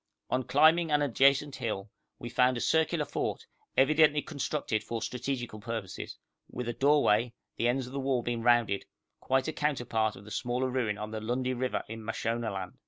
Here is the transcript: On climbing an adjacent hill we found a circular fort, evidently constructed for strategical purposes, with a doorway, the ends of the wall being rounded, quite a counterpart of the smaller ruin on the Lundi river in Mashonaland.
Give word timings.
On 0.31 0.41
climbing 0.43 0.89
an 0.89 1.03
adjacent 1.03 1.57
hill 1.57 1.91
we 2.17 2.27
found 2.27 2.57
a 2.57 2.59
circular 2.59 3.05
fort, 3.05 3.45
evidently 3.77 4.23
constructed 4.23 4.83
for 4.83 4.99
strategical 4.99 5.59
purposes, 5.59 6.17
with 6.49 6.67
a 6.67 6.73
doorway, 6.73 7.33
the 7.57 7.67
ends 7.67 7.85
of 7.85 7.93
the 7.93 7.99
wall 7.99 8.23
being 8.23 8.41
rounded, 8.41 8.85
quite 9.19 9.47
a 9.47 9.53
counterpart 9.53 10.15
of 10.15 10.25
the 10.25 10.31
smaller 10.31 10.71
ruin 10.71 10.97
on 10.97 11.11
the 11.11 11.21
Lundi 11.21 11.53
river 11.53 11.83
in 11.87 12.03
Mashonaland. 12.03 12.79